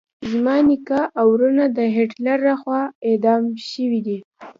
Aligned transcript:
زما 0.31 0.55
نیکه 0.67 1.01
او 1.19 1.27
ورونه 1.33 1.65
د 1.77 1.79
هټلر 1.97 2.37
لخوا 2.49 2.81
اعدام 3.07 3.43
شويدي. 3.69 4.17